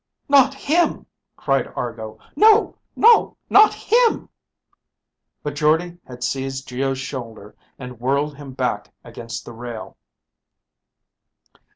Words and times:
"Not 0.27 0.55
him!" 0.55 1.05
cried 1.37 1.67
Argo. 1.75 2.17
"No, 2.35 2.75
no! 2.95 3.37
Not 3.51 3.75
him!" 3.75 4.29
But 5.43 5.53
Jordde 5.53 5.99
had 6.07 6.23
seized 6.23 6.67
Geo's 6.67 6.97
shoulder 6.97 7.55
and 7.77 7.99
whirled 7.99 8.35
him 8.35 8.53
back 8.53 8.91
against 9.03 9.45
the 9.45 9.53
rail. 9.53 9.97